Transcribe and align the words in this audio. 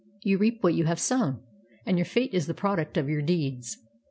You 0.23 0.39
reap 0.39 0.63
what 0.63 0.73
you 0.73 0.85
have 0.85 0.99
sown, 0.99 1.43
and 1.85 1.95
your 1.99 2.05
fate 2.05 2.33
is 2.33 2.47
the 2.47 2.55
product 2.55 2.97
of 2.97 3.07
your 3.07 3.21
deeds. 3.21 3.77